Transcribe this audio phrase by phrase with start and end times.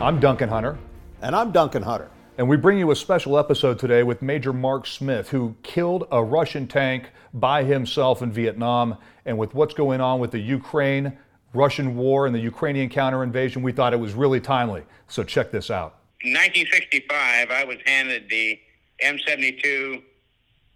[0.00, 0.76] I'm Duncan Hunter.
[1.22, 2.10] And I'm Duncan Hunter.
[2.36, 6.22] And we bring you a special episode today with Major Mark Smith, who killed a
[6.22, 8.98] Russian tank by himself in Vietnam.
[9.24, 11.16] And with what's going on with the Ukraine
[11.54, 14.82] Russian war and the Ukrainian counter invasion, we thought it was really timely.
[15.06, 16.00] So check this out.
[16.22, 18.58] In 1965, I was handed the
[19.00, 20.02] M72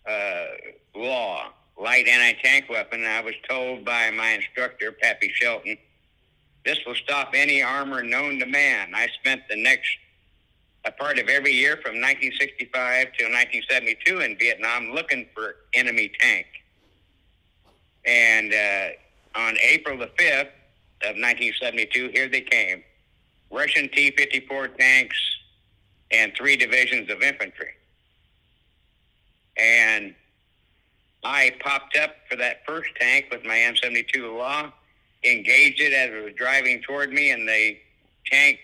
[0.08, 0.44] uh,
[0.94, 5.76] law, light anti tank weapon, and I was told by my instructor, Pappy Shelton,
[6.68, 8.90] this will stop any armor known to man.
[8.94, 9.88] I spent the next
[10.84, 12.70] a part of every year from 1965
[13.16, 16.46] to 1972 in Vietnam looking for enemy tank.
[18.04, 20.52] And uh, on April the 5th
[21.08, 22.84] of 1972, here they came.
[23.50, 25.16] Russian T-54 tanks
[26.10, 27.72] and three divisions of infantry.
[29.56, 30.14] And
[31.24, 34.70] I popped up for that first tank with my M72 Law,
[35.24, 37.78] engaged it as it was driving toward me, and the
[38.26, 38.58] tank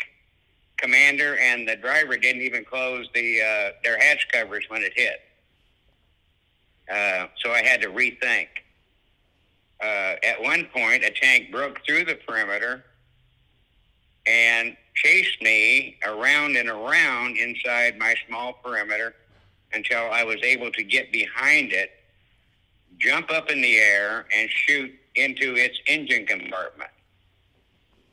[0.76, 5.20] commander and the driver didn't even close the uh, their hatch covers when it hit.
[6.90, 8.48] Uh, so I had to rethink.
[9.82, 12.84] Uh, at one point, a tank broke through the perimeter
[14.26, 19.14] and chased me around and around inside my small perimeter
[19.72, 21.90] until I was able to get behind it,
[22.98, 26.90] jump up in the air, and shoot into its engine compartment.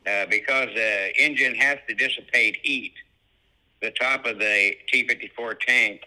[0.08, 2.94] Uh, because the engine has to dissipate heat,
[3.82, 6.02] the top of the T-54 tank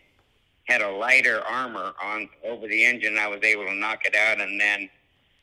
[0.65, 3.19] had a lighter armor on over the engine.
[3.19, 4.89] I was able to knock it out and then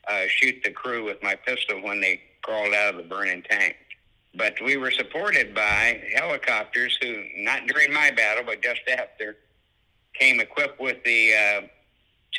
[0.07, 3.75] uh, shoot the crew with my pistol when they crawled out of the burning tank.
[4.35, 9.37] But we were supported by helicopters who, not during my battle, but just after,
[10.13, 11.61] came equipped with the uh,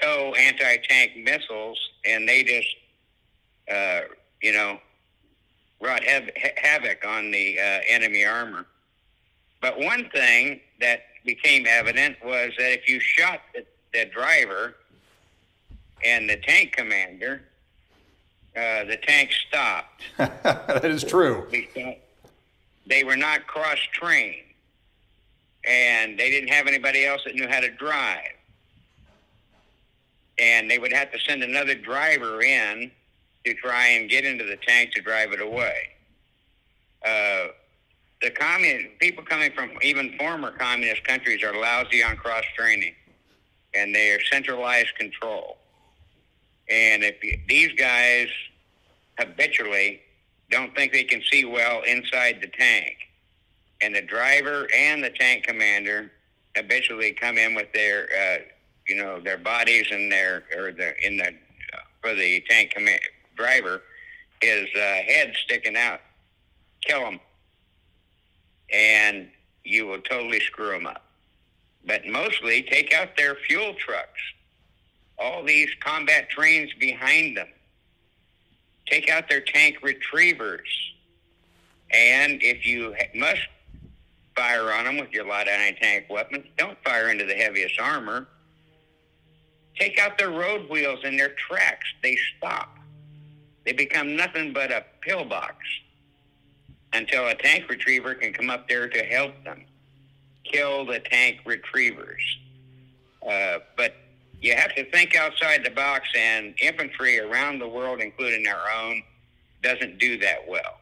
[0.00, 2.68] TOW anti-tank missiles, and they just,
[4.42, 4.78] you know,
[5.80, 8.66] wrought hav- havoc on the uh, enemy armor.
[9.60, 14.74] But one thing that became evident was that if you shot the, the driver
[16.04, 17.42] and the tank commander,
[18.56, 20.02] uh, the tank stopped.
[20.18, 21.46] that is true.
[22.86, 24.42] They were not cross trained,
[25.64, 28.26] and they didn't have anybody else that knew how to drive.
[30.38, 32.90] And they would have to send another driver in
[33.44, 35.88] to try and get into the tank to drive it away.
[37.04, 37.48] Uh,
[38.20, 42.94] the communist people coming from even former communist countries are lousy on cross training,
[43.74, 45.58] and they are centralized control.
[46.70, 48.28] And if you, these guys
[49.18, 50.00] habitually
[50.50, 52.96] don't think they can see well inside the tank,
[53.80, 56.12] and the driver and the tank commander
[56.54, 58.38] habitually come in with their, uh,
[58.86, 63.00] you know, their bodies and their or the in the uh, for the tank command
[63.42, 63.82] driver,
[64.40, 66.00] his uh, head sticking out.
[66.84, 67.20] Kill him,
[68.72, 69.28] and
[69.64, 71.04] you will totally screw them up.
[71.84, 74.20] But mostly take out their fuel trucks
[75.18, 77.48] all these combat trains behind them.
[78.86, 80.68] Take out their tank retrievers.
[81.92, 83.42] And if you must
[84.36, 88.26] fire on them with your light anti-tank weapons, don't fire into the heaviest armor.
[89.78, 91.86] Take out their road wheels and their tracks.
[92.02, 92.78] They stop.
[93.64, 95.56] They become nothing but a pillbox
[96.92, 99.64] until a tank retriever can come up there to help them.
[100.44, 102.22] Kill the tank retrievers.
[103.26, 103.94] Uh, but
[104.40, 109.02] you have to think outside the box, and infantry around the world, including our own,
[109.62, 110.80] doesn't do that well.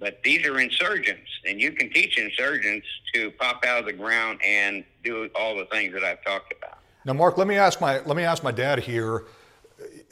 [0.00, 4.40] But these are insurgents, and you can teach insurgents to pop out of the ground
[4.44, 6.78] and do all the things that I've talked about.
[7.04, 9.24] Now, Mark, let me ask my let me ask my dad here.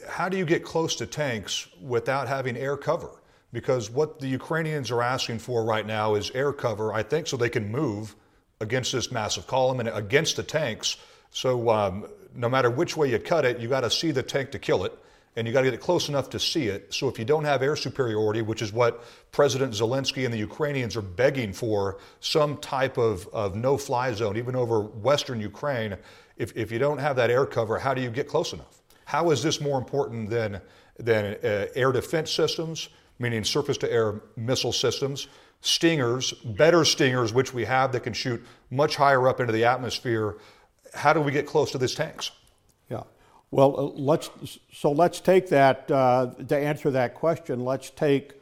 [0.07, 3.09] How do you get close to tanks without having air cover?
[3.51, 7.35] Because what the Ukrainians are asking for right now is air cover, I think, so
[7.35, 8.15] they can move
[8.61, 10.97] against this massive column and against the tanks.
[11.31, 12.05] So um,
[12.35, 14.85] no matter which way you cut it, you got to see the tank to kill
[14.85, 14.97] it,
[15.35, 16.93] and you got to get it close enough to see it.
[16.93, 20.95] So if you don't have air superiority, which is what President Zelensky and the Ukrainians
[20.95, 25.97] are begging for, some type of, of no-fly zone, even over western Ukraine,
[26.37, 28.78] if, if you don't have that air cover, how do you get close enough?
[29.09, 30.61] How is this more important than,
[30.99, 35.27] than uh, air defense systems, meaning surface-to-air missile systems,
[35.61, 40.37] stingers, better stingers, which we have that can shoot much higher up into the atmosphere,
[40.93, 42.29] how do we get close to these tanks?
[42.87, 43.01] Yeah.
[43.49, 44.29] Well, uh, let's
[44.71, 47.65] so let's take that uh, to answer that question.
[47.65, 48.33] Let's take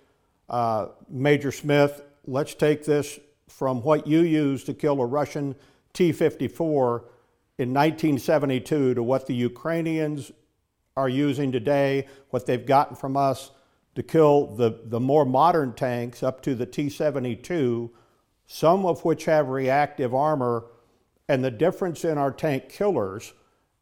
[0.49, 2.01] uh, Major Smith.
[2.25, 5.55] Let's take this from what you used to kill a Russian
[5.93, 7.03] T-54
[7.57, 10.33] in 1972 to what the Ukrainians
[10.97, 13.51] are using today, what they've gotten from us
[13.95, 17.89] to kill the, the more modern tanks up to the T 72
[18.47, 20.65] some of which have reactive armor,
[21.27, 23.33] and the difference in our tank killers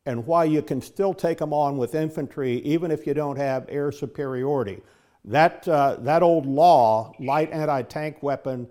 [0.08, 3.66] and why you can still take them on with infantry even if you don't have
[3.70, 4.82] air superiority.
[5.24, 8.68] That, uh, that old law, light anti tank weapon,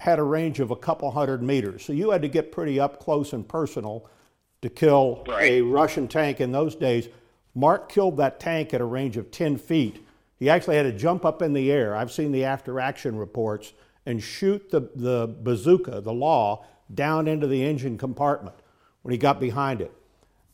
[0.00, 1.84] had a range of a couple hundred meters.
[1.84, 4.08] So you had to get pretty up close and personal
[4.62, 5.52] to kill right.
[5.52, 7.08] a Russian tank in those days.
[7.58, 10.06] Mark killed that tank at a range of 10 feet.
[10.38, 11.96] He actually had to jump up in the air.
[11.96, 13.72] I've seen the after action reports
[14.06, 16.64] and shoot the, the bazooka, the law,
[16.94, 18.54] down into the engine compartment
[19.02, 19.92] when he got behind it.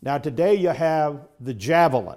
[0.01, 2.17] Now, today you have the javelin.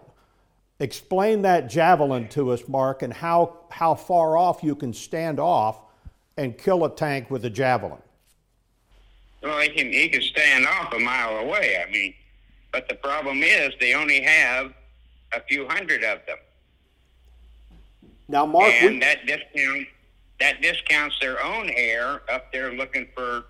[0.80, 5.81] Explain that javelin to us, Mark, and how, how far off you can stand off
[6.38, 8.01] and kill a tank with a javelin.
[9.44, 11.84] Well, he can, he can stand off a mile away.
[11.86, 12.13] I mean,
[12.77, 14.71] but the problem is they only have
[15.33, 16.38] a few hundred of them.
[18.27, 19.00] Now, Mark, and we...
[19.00, 19.88] that discount
[20.39, 23.45] that discounts their own air up there looking for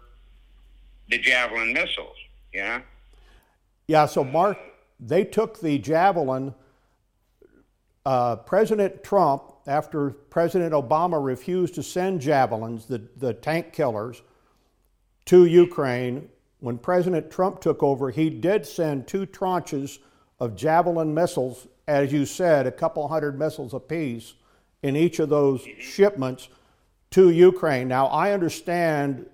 [1.10, 2.16] the javelin missiles.
[2.54, 2.80] Yeah.
[3.88, 4.06] Yeah.
[4.06, 4.58] So, Mark,
[4.98, 6.54] they took the javelin
[8.06, 14.22] uh, President Trump, after President Obama refused to send javelins, the, the tank killers,
[15.26, 16.30] to Ukraine,
[16.60, 20.00] when President Trump took over, he did send two tranches
[20.40, 24.34] of javelin missiles, as you said, a couple hundred missiles apiece
[24.84, 26.50] in each of those shipments
[27.12, 27.88] to Ukraine.
[27.88, 29.28] Now, I understand,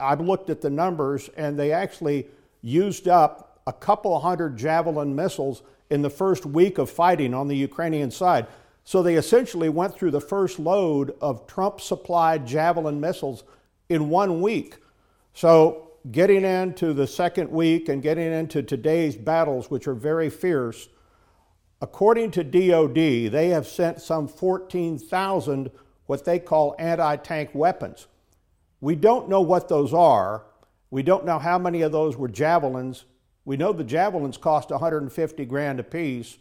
[0.00, 2.28] I've looked at the numbers, and they actually
[2.62, 7.56] used up a couple hundred javelin missiles in the first week of fighting on the
[7.56, 8.46] Ukrainian side.
[8.84, 13.44] So they essentially went through the first load of Trump supplied Javelin missiles
[13.88, 14.76] in one week.
[15.32, 20.88] So getting into the second week and getting into today's battles, which are very fierce,
[21.80, 25.70] according to DoD, they have sent some 14,000
[26.06, 28.06] what they call anti tank weapons.
[28.80, 30.44] We don't know what those are.
[30.90, 33.04] We don't know how many of those were javelins
[33.44, 36.38] we know the javelins cost 150 grand apiece.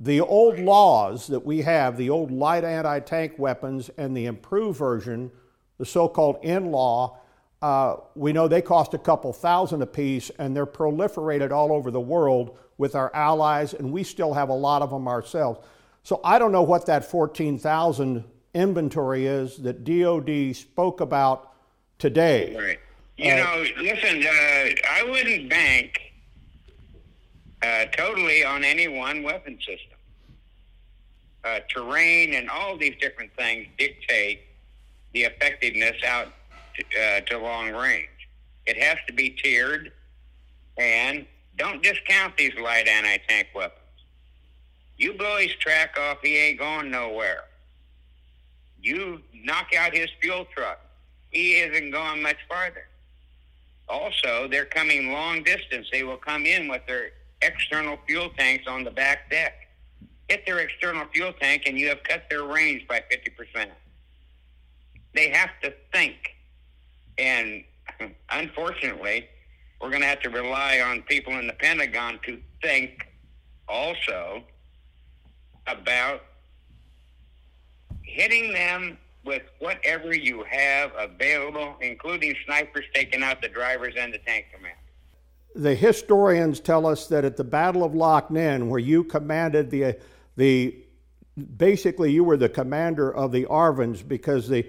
[0.00, 4.78] The old laws that we have, the old light anti tank weapons and the improved
[4.78, 5.30] version,
[5.78, 7.16] the so called NLAW,
[7.60, 12.00] uh, we know they cost a couple thousand apiece and they're proliferated all over the
[12.00, 15.58] world with our allies, and we still have a lot of them ourselves.
[16.04, 18.24] So I don't know what that 14,000
[18.54, 21.52] inventory is that DOD spoke about
[21.98, 22.54] today.
[22.56, 22.78] Right.
[23.16, 26.00] You uh, know, listen, uh, I wouldn't bank
[27.62, 29.98] uh, totally on any one weapon system.
[31.44, 34.42] Uh, terrain and all these different things dictate
[35.12, 36.28] the effectiveness out
[36.80, 38.08] uh, to long range.
[38.66, 39.92] It has to be tiered,
[40.76, 41.26] and
[41.56, 43.80] don't discount these light anti-tank weapons.
[44.96, 47.44] You blow his track off, he ain't going nowhere.
[48.80, 50.80] You knock out his fuel truck,
[51.30, 52.88] he isn't going much farther.
[53.88, 55.88] Also, they're coming long distance.
[55.90, 57.10] They will come in with their
[57.40, 59.68] external fuel tanks on the back deck.
[60.28, 63.68] Hit their external fuel tank and you have cut their range by 50%.
[65.14, 66.16] They have to think.
[67.18, 67.64] And
[68.30, 69.28] unfortunately,
[69.80, 73.06] we're going to have to rely on people in the Pentagon to think
[73.68, 74.42] also
[75.66, 76.22] about
[78.02, 84.18] hitting them with whatever you have available, including snipers taking out the drivers and the
[84.18, 84.74] tank command
[85.58, 89.96] the historians tell us that at the Battle of Loc Ninh, where you commanded the,
[90.36, 90.76] the
[91.56, 94.64] basically you were the commander of the ARVNs because the,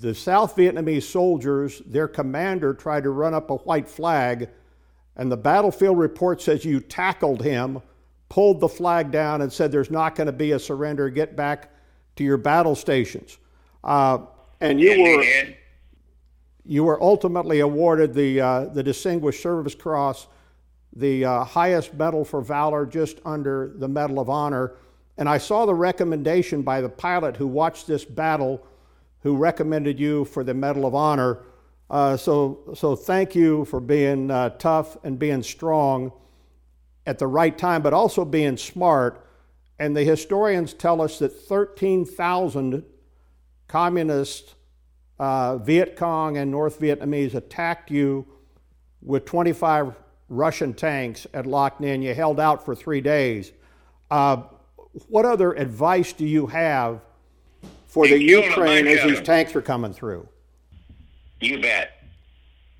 [0.00, 4.48] the South Vietnamese soldiers, their commander tried to run up a white flag,
[5.16, 7.80] and the battlefield report says you tackled him,
[8.28, 11.70] pulled the flag down, and said there's not going to be a surrender, get back
[12.16, 13.38] to your battle stations.
[13.82, 14.18] Uh,
[14.60, 15.24] and you were
[16.66, 20.28] you were ultimately awarded the, uh, the Distinguished Service Cross,
[20.96, 24.72] the uh, highest medal for valor, just under the Medal of Honor.
[25.18, 28.66] And I saw the recommendation by the pilot who watched this battle,
[29.24, 31.40] who recommended you for the Medal of Honor.
[31.90, 36.12] Uh, so, so thank you for being uh, tough and being strong
[37.06, 39.26] at the right time, but also being smart.
[39.78, 42.84] And the historians tell us that 13,000
[43.66, 44.54] communists
[45.18, 48.26] uh, Viet Cong and North Vietnamese attacked you
[49.00, 49.94] with 25
[50.28, 52.02] Russian tanks at Loc Ninh.
[52.02, 53.52] You held out for three days.
[54.10, 54.42] Uh,
[55.08, 57.00] what other advice do you have
[57.94, 60.28] for the Ukraine as these tanks are coming through?
[61.40, 61.92] You bet.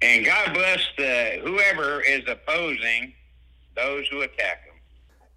[0.03, 3.15] And God bless the whoever is opposing
[3.77, 4.75] those who attack them.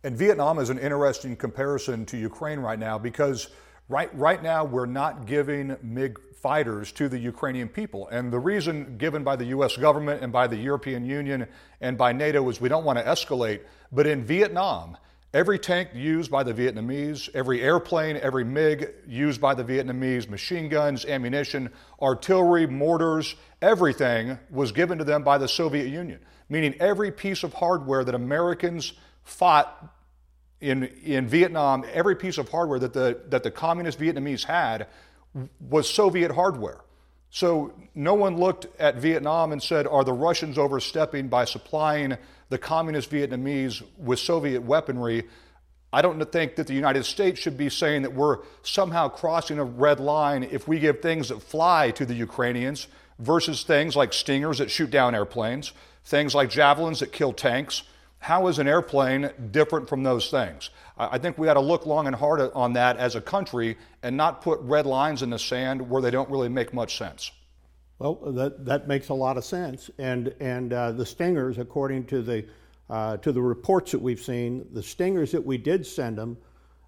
[0.04, 3.50] And Vietnam is an interesting comparison to Ukraine right now because
[3.90, 8.10] Right, right now, we're not giving MiG fighters to the Ukrainian people.
[8.10, 11.48] And the reason given by the US government and by the European Union
[11.80, 13.62] and by NATO is we don't want to escalate.
[13.94, 14.98] But in Vietnam,
[15.38, 20.68] every tank used by the Vietnamese, every airplane, every MiG used by the Vietnamese, machine
[20.68, 21.70] guns, ammunition,
[22.02, 26.20] artillery, mortars, everything was given to them by the Soviet Union.
[26.50, 29.94] Meaning every piece of hardware that Americans fought
[30.60, 34.88] in, in Vietnam, every piece of hardware that the, that the communist Vietnamese had
[35.60, 36.82] was Soviet hardware.
[37.30, 42.18] So no one looked at Vietnam and said, are the Russians overstepping by supplying
[42.50, 45.24] the communist Vietnamese with Soviet weaponry?
[45.92, 49.64] I don't think that the United States should be saying that we're somehow crossing a
[49.64, 52.88] red line if we give things that fly to the Ukrainians
[53.20, 55.72] versus things like Stingers that shoot down airplanes,
[56.04, 57.84] things like javelins that kill tanks.
[58.20, 60.72] How is an airplane different from those things?
[60.98, 64.18] I think we ought to look long and hard on that as a country and
[64.18, 67.32] not put red lines in the sand where they don't really make much sense.
[68.00, 69.90] Well, that, that makes a lot of sense.
[69.98, 72.46] And, and uh, the Stingers, according to the,
[72.90, 76.38] uh, to the reports that we've seen, the Stingers that we did send them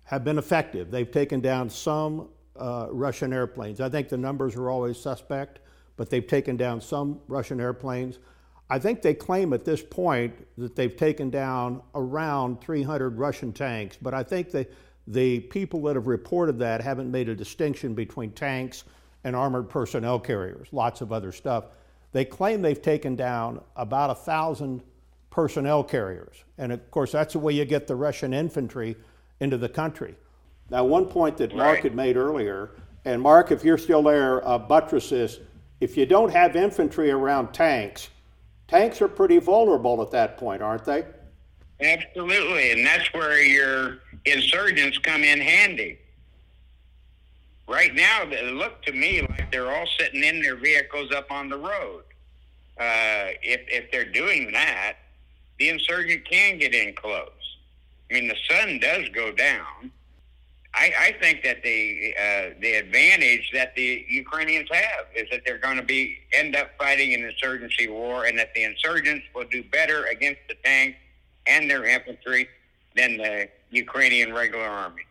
[0.03, 0.91] have been effective.
[0.91, 3.81] They've taken down some uh, Russian airplanes.
[3.81, 5.59] I think the numbers are always suspect,
[5.97, 8.19] but they've taken down some Russian airplanes.
[8.69, 13.97] I think they claim at this point that they've taken down around 300 Russian tanks,
[13.99, 14.67] but I think the,
[15.07, 18.83] the people that have reported that haven't made a distinction between tanks
[19.23, 21.65] and armored personnel carriers, lots of other stuff.
[22.11, 24.83] They claim they've taken down about a thousand
[25.29, 26.43] personnel carriers.
[26.57, 28.95] And of course, that's the way you get the Russian infantry
[29.39, 30.15] into the country.
[30.69, 31.83] Now, one point that Mark right.
[31.83, 32.71] had made earlier,
[33.05, 35.39] and Mark, if you're still there, uh, buttress this
[35.79, 38.09] if you don't have infantry around tanks,
[38.67, 41.05] tanks are pretty vulnerable at that point, aren't they?
[41.81, 45.97] Absolutely, and that's where your insurgents come in handy.
[47.69, 51.49] Right now, they look to me like they're all sitting in their vehicles up on
[51.49, 52.03] the road.
[52.79, 54.95] Uh, if if they're doing that,
[55.59, 57.29] the insurgent can get in close.
[58.09, 59.91] I mean, the sun does go down,
[60.73, 65.57] I, I think that the uh, the advantage that the Ukrainians have is that they're
[65.57, 69.63] going to be end up fighting an insurgency war, and that the insurgents will do
[69.63, 70.97] better against the tanks
[71.47, 72.47] and their infantry
[72.95, 75.03] than the Ukrainian regular army.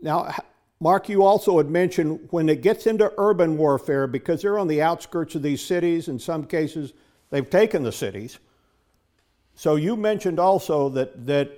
[0.00, 0.34] Now,
[0.82, 4.82] Mark, you also had mentioned when it gets into urban warfare, because they're on the
[4.82, 6.08] outskirts of these cities.
[6.08, 6.92] In some cases,
[7.30, 8.40] they've taken the cities.
[9.54, 11.52] So you mentioned also that that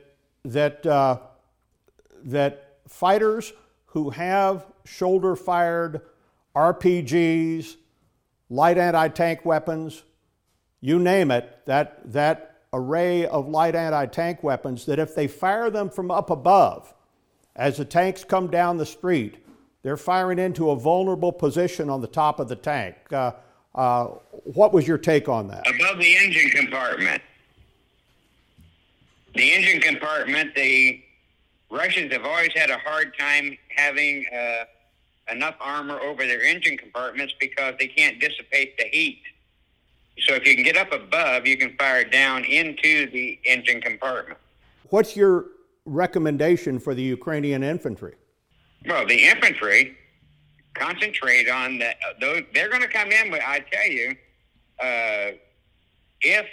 [0.44, 1.20] that uh,
[2.24, 3.54] that fighters
[3.86, 6.02] who have shoulder fired
[6.54, 7.76] RPGs,
[8.50, 10.02] light anti tank weapons,
[10.82, 15.70] you name it, that, that array of light anti tank weapons, that if they fire
[15.70, 16.92] them from up above,
[17.56, 19.37] as the tanks come down the street,
[19.82, 22.96] they're firing into a vulnerable position on the top of the tank.
[23.12, 23.32] Uh,
[23.75, 24.06] uh,
[24.44, 25.66] what was your take on that?
[25.68, 27.23] Above the engine compartment.
[29.34, 31.02] The engine compartment, the
[31.70, 34.64] Russians have always had a hard time having uh,
[35.32, 39.23] enough armor over their engine compartments because they can't dissipate the heat.
[40.20, 44.38] So if you can get up above, you can fire down into the engine compartment.
[44.90, 45.46] What's your
[45.86, 48.14] recommendation for the Ukrainian infantry?
[48.86, 49.96] Well, the infantry
[50.74, 51.96] concentrate on that.
[52.20, 53.30] They're going to come in.
[53.30, 54.10] With, I tell you,
[54.80, 55.36] uh,
[56.20, 56.46] if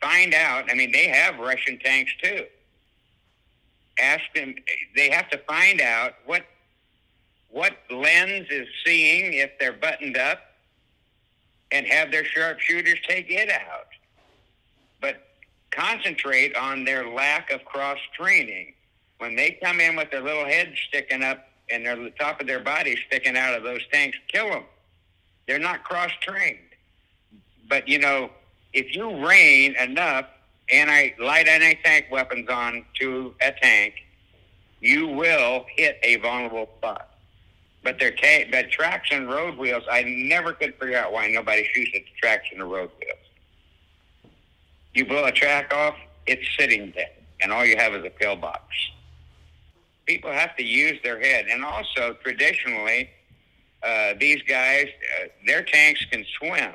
[0.00, 0.70] find out.
[0.70, 2.44] I mean, they have Russian tanks too
[4.00, 4.54] ask them.
[4.94, 6.44] They have to find out what
[7.50, 10.40] what lens is seeing if they're buttoned up,
[11.72, 13.86] and have their sharpshooters take it out.
[15.00, 15.28] But
[15.70, 18.74] concentrate on their lack of cross training.
[19.18, 22.46] When they come in with their little heads sticking up and their the top of
[22.46, 24.64] their body sticking out of those tanks, kill them.
[25.46, 26.58] They're not cross trained.
[27.68, 28.30] But you know,
[28.72, 30.26] if you rain enough
[30.70, 33.94] anti light anti tank weapons on to a tank,
[34.80, 37.10] you will hit a vulnerable spot.
[37.82, 41.92] But their ta- but traction road wheels, I never could figure out why nobody shoots
[41.94, 44.32] at the traction of road wheels.
[44.94, 45.94] You blow a track off,
[46.26, 48.62] it's sitting there, and all you have is a pillbox.
[50.06, 53.10] People have to use their head, and also traditionally,
[53.82, 54.86] uh, these guys,
[55.20, 56.72] uh, their tanks can swim.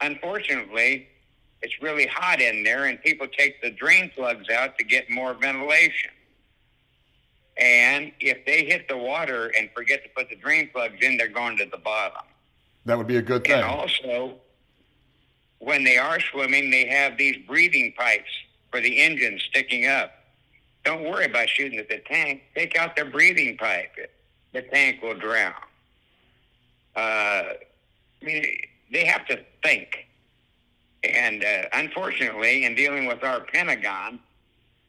[0.00, 1.08] Unfortunately,
[1.62, 5.34] it's really hot in there, and people take the drain plugs out to get more
[5.34, 6.10] ventilation.
[7.56, 11.28] And if they hit the water and forget to put the drain plugs in, they're
[11.28, 12.22] going to the bottom.
[12.84, 13.54] That would be a good thing.
[13.54, 14.34] And also,
[15.58, 18.30] when they are swimming, they have these breathing pipes
[18.70, 20.12] for the engine sticking up.
[20.86, 22.42] Don't worry about shooting at the tank.
[22.54, 23.90] Take out their breathing pipe.
[24.52, 25.52] the tank will drown.
[26.94, 27.56] Uh, I
[28.22, 28.44] mean,
[28.92, 30.06] they have to think.
[31.02, 34.20] And uh, unfortunately, in dealing with our Pentagon,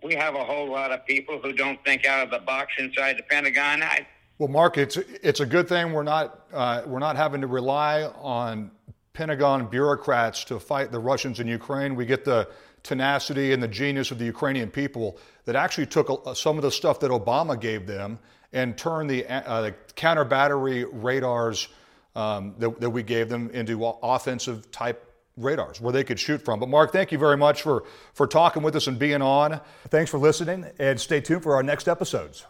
[0.04, 3.18] we have a whole lot of people who don't think out of the box inside
[3.18, 3.82] the Pentagon.
[3.82, 4.06] I,
[4.38, 8.04] well, Mark, it's it's a good thing we're not uh, we're not having to rely
[8.04, 8.70] on
[9.14, 11.96] Pentagon bureaucrats to fight the Russians in Ukraine.
[11.96, 12.48] We get the
[12.88, 17.00] tenacity and the genius of the Ukrainian people that actually took some of the stuff
[17.02, 18.18] that Obama gave them
[18.54, 21.68] and turned the, uh, the counter battery radars
[22.16, 25.04] um, that, that we gave them into offensive type
[25.36, 26.60] radars where they could shoot from.
[26.60, 29.60] But Mark, thank you very much for, for talking with us and being on.
[29.90, 32.46] Thanks for listening and stay tuned for our next episodes.